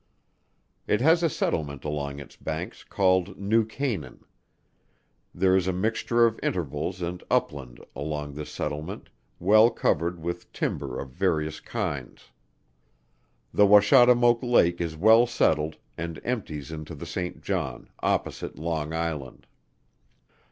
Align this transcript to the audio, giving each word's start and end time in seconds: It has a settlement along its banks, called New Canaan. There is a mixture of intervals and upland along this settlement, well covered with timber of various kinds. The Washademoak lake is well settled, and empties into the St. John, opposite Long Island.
It 0.87 0.99
has 1.01 1.21
a 1.21 1.29
settlement 1.29 1.85
along 1.85 2.19
its 2.19 2.35
banks, 2.35 2.83
called 2.83 3.37
New 3.37 3.63
Canaan. 3.63 4.25
There 5.31 5.55
is 5.55 5.67
a 5.67 5.73
mixture 5.73 6.25
of 6.25 6.39
intervals 6.41 7.03
and 7.03 7.23
upland 7.29 7.79
along 7.95 8.33
this 8.33 8.49
settlement, 8.49 9.09
well 9.37 9.69
covered 9.69 10.19
with 10.19 10.51
timber 10.53 10.99
of 10.99 11.11
various 11.11 11.59
kinds. 11.59 12.31
The 13.53 13.67
Washademoak 13.67 14.41
lake 14.41 14.81
is 14.81 14.95
well 14.97 15.27
settled, 15.27 15.77
and 15.99 16.19
empties 16.23 16.71
into 16.71 16.95
the 16.95 17.05
St. 17.05 17.39
John, 17.43 17.87
opposite 18.01 18.57
Long 18.57 18.93
Island. 18.93 19.45